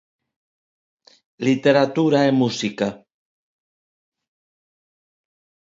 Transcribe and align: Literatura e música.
Literatura 1.47 2.19
e 2.29 2.31
música. 2.41 2.87